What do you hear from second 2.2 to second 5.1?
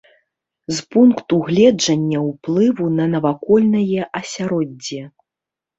ўплыву на навакольнае асяроддзе.